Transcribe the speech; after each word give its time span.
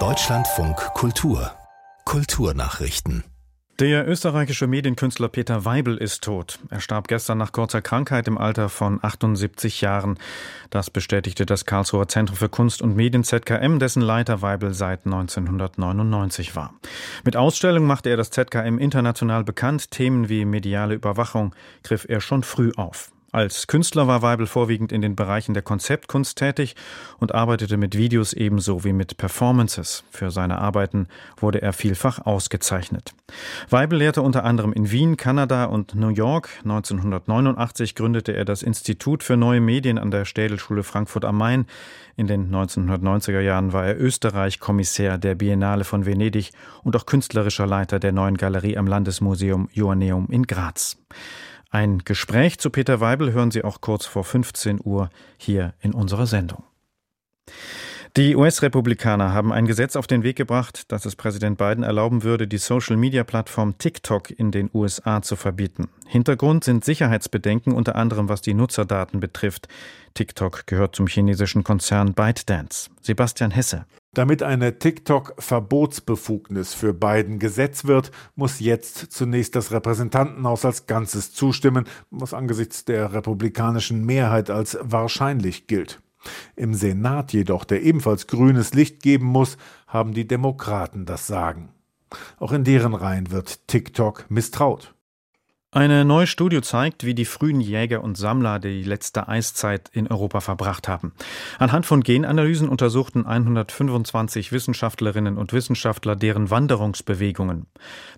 Deutschlandfunk 0.00 0.76
Kultur 0.94 1.52
Kulturnachrichten 2.04 3.22
der 3.80 4.08
österreichische 4.08 4.68
Medienkünstler 4.68 5.28
Peter 5.28 5.64
Weibel 5.64 5.96
ist 5.96 6.22
tot. 6.22 6.60
Er 6.70 6.80
starb 6.80 7.08
gestern 7.08 7.38
nach 7.38 7.50
kurzer 7.50 7.82
Krankheit 7.82 8.28
im 8.28 8.38
Alter 8.38 8.68
von 8.68 9.00
78 9.02 9.80
Jahren. 9.80 10.16
Das 10.70 10.90
bestätigte 10.90 11.44
das 11.44 11.64
Karlsruher 11.64 12.06
Zentrum 12.06 12.36
für 12.36 12.48
Kunst 12.48 12.82
und 12.82 12.94
Medien 12.94 13.24
ZKM, 13.24 13.78
dessen 13.80 14.00
Leiter 14.00 14.42
Weibel 14.42 14.74
seit 14.74 15.06
1999 15.06 16.54
war. 16.54 16.74
Mit 17.24 17.36
Ausstellungen 17.36 17.88
machte 17.88 18.10
er 18.10 18.16
das 18.16 18.30
ZKM 18.30 18.78
international 18.78 19.42
bekannt. 19.42 19.90
Themen 19.90 20.28
wie 20.28 20.44
mediale 20.44 20.94
Überwachung 20.94 21.52
griff 21.82 22.06
er 22.08 22.20
schon 22.20 22.44
früh 22.44 22.70
auf. 22.76 23.13
Als 23.34 23.66
Künstler 23.66 24.06
war 24.06 24.22
Weibel 24.22 24.46
vorwiegend 24.46 24.92
in 24.92 25.02
den 25.02 25.16
Bereichen 25.16 25.54
der 25.54 25.64
Konzeptkunst 25.64 26.38
tätig 26.38 26.76
und 27.18 27.34
arbeitete 27.34 27.76
mit 27.76 27.98
Videos 27.98 28.32
ebenso 28.32 28.84
wie 28.84 28.92
mit 28.92 29.16
Performances. 29.16 30.04
Für 30.12 30.30
seine 30.30 30.58
Arbeiten 30.58 31.08
wurde 31.36 31.60
er 31.60 31.72
vielfach 31.72 32.24
ausgezeichnet. 32.24 33.12
Weibel 33.68 33.98
lehrte 33.98 34.22
unter 34.22 34.44
anderem 34.44 34.72
in 34.72 34.92
Wien, 34.92 35.16
Kanada 35.16 35.64
und 35.64 35.96
New 35.96 36.10
York. 36.10 36.48
1989 36.62 37.96
gründete 37.96 38.36
er 38.36 38.44
das 38.44 38.62
Institut 38.62 39.24
für 39.24 39.36
neue 39.36 39.60
Medien 39.60 39.98
an 39.98 40.12
der 40.12 40.26
Städelschule 40.26 40.84
Frankfurt 40.84 41.24
am 41.24 41.36
Main. 41.36 41.66
In 42.14 42.28
den 42.28 42.54
1990er 42.54 43.40
Jahren 43.40 43.72
war 43.72 43.84
er 43.84 44.00
Österreich-Kommissär 44.00 45.18
der 45.18 45.34
Biennale 45.34 45.82
von 45.82 46.06
Venedig 46.06 46.52
und 46.84 46.94
auch 46.94 47.04
künstlerischer 47.04 47.66
Leiter 47.66 47.98
der 47.98 48.12
neuen 48.12 48.36
Galerie 48.36 48.76
am 48.76 48.86
Landesmuseum 48.86 49.68
Joanneum 49.72 50.28
in 50.30 50.44
Graz. 50.44 50.98
Ein 51.74 51.98
Gespräch 52.04 52.58
zu 52.60 52.70
Peter 52.70 53.00
Weibel 53.00 53.32
hören 53.32 53.50
Sie 53.50 53.64
auch 53.64 53.80
kurz 53.80 54.06
vor 54.06 54.22
15 54.22 54.78
Uhr 54.84 55.10
hier 55.36 55.74
in 55.80 55.92
unserer 55.92 56.28
Sendung. 56.28 56.62
Die 58.16 58.36
US-Republikaner 58.36 59.34
haben 59.34 59.52
ein 59.52 59.66
Gesetz 59.66 59.96
auf 59.96 60.06
den 60.06 60.22
Weg 60.22 60.36
gebracht, 60.36 60.92
das 60.92 61.04
es 61.04 61.16
Präsident 61.16 61.58
Biden 61.58 61.82
erlauben 61.82 62.22
würde, 62.22 62.46
die 62.46 62.58
Social-Media-Plattform 62.58 63.76
TikTok 63.76 64.30
in 64.30 64.52
den 64.52 64.70
USA 64.72 65.20
zu 65.20 65.34
verbieten. 65.34 65.88
Hintergrund 66.06 66.62
sind 66.62 66.84
Sicherheitsbedenken, 66.84 67.72
unter 67.72 67.96
anderem 67.96 68.28
was 68.28 68.40
die 68.40 68.54
Nutzerdaten 68.54 69.18
betrifft. 69.18 69.66
TikTok 70.14 70.68
gehört 70.68 70.94
zum 70.94 71.08
chinesischen 71.08 71.64
Konzern 71.64 72.14
ByteDance. 72.14 72.88
Sebastian 73.00 73.50
Hesse. 73.50 73.84
Damit 74.14 74.44
eine 74.44 74.78
TikTok-Verbotsbefugnis 74.78 76.72
für 76.72 76.94
Biden 76.94 77.40
Gesetz 77.40 77.84
wird, 77.84 78.12
muss 78.36 78.60
jetzt 78.60 79.10
zunächst 79.12 79.56
das 79.56 79.72
Repräsentantenhaus 79.72 80.64
als 80.64 80.86
Ganzes 80.86 81.32
zustimmen, 81.32 81.86
was 82.10 82.32
angesichts 82.32 82.84
der 82.84 83.12
republikanischen 83.12 84.06
Mehrheit 84.06 84.50
als 84.50 84.78
wahrscheinlich 84.80 85.66
gilt. 85.66 86.00
Im 86.54 86.74
Senat 86.74 87.32
jedoch, 87.32 87.64
der 87.64 87.82
ebenfalls 87.82 88.28
grünes 88.28 88.72
Licht 88.72 89.02
geben 89.02 89.26
muss, 89.26 89.56
haben 89.88 90.14
die 90.14 90.28
Demokraten 90.28 91.06
das 91.06 91.26
Sagen. 91.26 91.70
Auch 92.38 92.52
in 92.52 92.62
deren 92.62 92.94
Reihen 92.94 93.32
wird 93.32 93.66
TikTok 93.66 94.26
misstraut. 94.30 94.93
Eine 95.74 96.04
neue 96.04 96.28
Studie 96.28 96.60
zeigt, 96.60 97.04
wie 97.04 97.14
die 97.14 97.24
frühen 97.24 97.60
Jäger 97.60 98.04
und 98.04 98.16
Sammler 98.16 98.60
die 98.60 98.84
letzte 98.84 99.26
Eiszeit 99.26 99.88
in 99.92 100.06
Europa 100.06 100.38
verbracht 100.38 100.86
haben. 100.86 101.12
Anhand 101.58 101.84
von 101.84 102.04
Genanalysen 102.04 102.68
untersuchten 102.68 103.26
125 103.26 104.52
Wissenschaftlerinnen 104.52 105.36
und 105.36 105.52
Wissenschaftler 105.52 106.14
deren 106.14 106.48
Wanderungsbewegungen. 106.48 107.66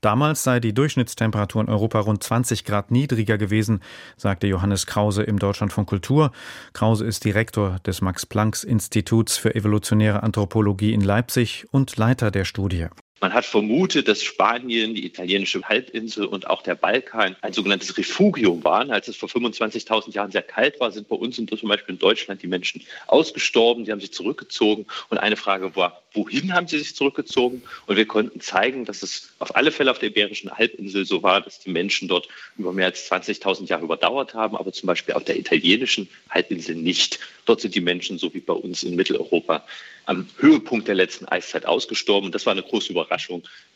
Damals 0.00 0.42
sei 0.42 0.58
die 0.58 0.74
Durchschnittstemperatur 0.74 1.62
in 1.62 1.68
Europa 1.68 2.00
rund 2.00 2.24
20 2.24 2.64
Grad 2.64 2.90
niedriger 2.90 3.38
gewesen, 3.38 3.82
sagte 4.16 4.48
Johannes 4.48 4.86
Krause 4.86 5.22
im 5.22 5.38
Deutschland 5.38 5.72
von 5.72 5.86
Kultur. 5.86 6.32
Krause 6.72 7.04
ist 7.04 7.24
Direktor 7.24 7.78
des 7.86 8.00
Max-Planck-Instituts 8.00 9.36
für 9.36 9.54
evolutionäre 9.54 10.24
Anthropologie 10.24 10.92
in 10.92 11.02
Leipzig 11.02 11.66
und 11.70 11.96
Leiter 11.96 12.32
der 12.32 12.46
Studie. 12.46 12.88
Man 13.20 13.32
hat 13.32 13.46
vermutet, 13.46 14.08
dass 14.08 14.22
Spanien, 14.22 14.94
die 14.94 15.06
italienische 15.06 15.62
Halbinsel 15.62 16.26
und 16.26 16.48
auch 16.48 16.62
der 16.62 16.74
Balkan 16.74 17.36
ein 17.40 17.52
sogenanntes 17.52 17.96
Refugium 17.96 18.64
waren. 18.64 18.90
Als 18.90 19.08
es 19.08 19.16
vor 19.16 19.28
25.000 19.28 20.12
Jahren 20.12 20.30
sehr 20.30 20.42
kalt 20.42 20.78
war, 20.80 20.90
sind 20.90 21.08
bei 21.08 21.16
uns 21.16 21.38
und 21.38 21.48
zum 21.48 21.68
Beispiel 21.68 21.94
in 21.94 21.98
Deutschland 21.98 22.42
die 22.42 22.48
Menschen 22.48 22.82
ausgestorben, 23.06 23.84
die 23.84 23.92
haben 23.92 24.00
sich 24.00 24.12
zurückgezogen. 24.12 24.86
Und 25.08 25.18
eine 25.18 25.36
Frage 25.36 25.74
war, 25.76 26.02
wohin 26.12 26.52
haben 26.52 26.66
sie 26.66 26.78
sich 26.78 26.96
zurückgezogen? 26.96 27.62
Und 27.86 27.96
wir 27.96 28.06
konnten 28.06 28.40
zeigen, 28.40 28.84
dass 28.84 29.02
es 29.02 29.30
auf 29.38 29.56
alle 29.56 29.70
Fälle 29.70 29.90
auf 29.90 30.00
der 30.00 30.10
Iberischen 30.10 30.50
Halbinsel 30.50 31.06
so 31.06 31.22
war, 31.22 31.40
dass 31.40 31.60
die 31.60 31.70
Menschen 31.70 32.08
dort 32.08 32.28
über 32.58 32.72
mehr 32.72 32.86
als 32.86 33.10
20.000 33.10 33.68
Jahre 33.68 33.84
überdauert 33.84 34.34
haben, 34.34 34.56
aber 34.56 34.72
zum 34.72 34.88
Beispiel 34.88 35.14
auf 35.14 35.24
der 35.24 35.38
italienischen 35.38 36.08
Halbinsel 36.30 36.74
nicht. 36.74 37.20
Dort 37.46 37.60
sind 37.60 37.74
die 37.74 37.80
Menschen, 37.80 38.18
so 38.18 38.34
wie 38.34 38.40
bei 38.40 38.54
uns 38.54 38.82
in 38.82 38.96
Mitteleuropa, 38.96 39.64
am 40.06 40.28
Höhepunkt 40.38 40.88
der 40.88 40.94
letzten 40.94 41.26
Eiszeit 41.26 41.66
ausgestorben. 41.66 42.26
Und 42.26 42.34
das 42.34 42.44
war 42.46 42.52
eine 42.52 42.62
große 42.62 42.92
Überraschung, 42.92 43.03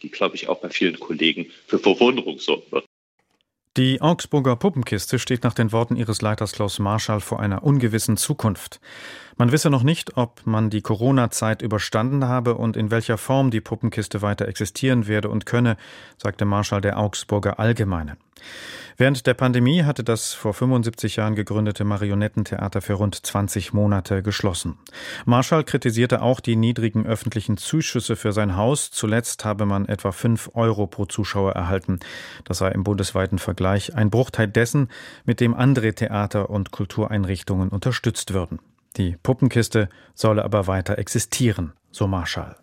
die, 0.02 0.10
glaube 0.10 0.36
ich, 0.36 0.48
auch 0.48 0.60
bei 0.60 0.70
vielen 0.70 0.98
Kollegen 0.98 1.46
für 1.66 1.78
Verwunderung 1.78 2.38
sorgen 2.38 2.70
wird. 2.70 2.84
Die 3.78 4.00
Augsburger 4.00 4.56
Puppenkiste 4.56 5.20
steht 5.20 5.44
nach 5.44 5.54
den 5.54 5.70
Worten 5.70 5.94
ihres 5.94 6.20
Leiters 6.20 6.50
Klaus 6.50 6.80
Marschall 6.80 7.20
vor 7.20 7.38
einer 7.38 7.62
ungewissen 7.62 8.16
Zukunft. 8.16 8.80
Man 9.36 9.52
wisse 9.52 9.70
noch 9.70 9.84
nicht, 9.84 10.16
ob 10.16 10.44
man 10.46 10.68
die 10.68 10.82
Corona-Zeit 10.82 11.62
überstanden 11.62 12.24
habe 12.24 12.56
und 12.56 12.76
in 12.76 12.90
welcher 12.90 13.18
Form 13.18 13.52
die 13.52 13.60
Puppenkiste 13.60 14.20
weiter 14.20 14.48
existieren 14.48 15.06
werde 15.06 15.28
und 15.28 15.46
könne, 15.46 15.76
sagte 16.16 16.44
Marschall 16.44 16.80
der 16.80 16.98
Augsburger 16.98 17.60
Allgemeine. 17.60 18.16
Während 19.00 19.28
der 19.28 19.34
Pandemie 19.34 19.84
hatte 19.84 20.02
das 20.02 20.34
vor 20.34 20.52
75 20.52 21.16
Jahren 21.16 21.36
gegründete 21.36 21.84
Marionettentheater 21.84 22.80
für 22.80 22.94
rund 22.94 23.14
20 23.14 23.72
Monate 23.72 24.24
geschlossen. 24.24 24.76
Marschall 25.24 25.62
kritisierte 25.62 26.20
auch 26.20 26.40
die 26.40 26.56
niedrigen 26.56 27.06
öffentlichen 27.06 27.56
Zuschüsse 27.56 28.16
für 28.16 28.32
sein 28.32 28.56
Haus. 28.56 28.90
Zuletzt 28.90 29.44
habe 29.44 29.66
man 29.66 29.86
etwa 29.86 30.10
5 30.10 30.50
Euro 30.54 30.88
pro 30.88 31.04
Zuschauer 31.04 31.52
erhalten. 31.52 32.00
Das 32.44 32.58
sei 32.58 32.70
im 32.70 32.82
bundesweiten 32.82 33.38
Vergleich 33.38 33.94
ein 33.94 34.10
Bruchteil 34.10 34.48
dessen, 34.48 34.88
mit 35.24 35.38
dem 35.40 35.54
andere 35.54 35.94
Theater 35.94 36.50
und 36.50 36.72
Kultureinrichtungen 36.72 37.68
unterstützt 37.68 38.34
würden. 38.34 38.58
Die 38.96 39.16
Puppenkiste 39.22 39.88
solle 40.14 40.44
aber 40.44 40.66
weiter 40.66 40.98
existieren, 40.98 41.72
so 41.92 42.08
Marschall. 42.08 42.56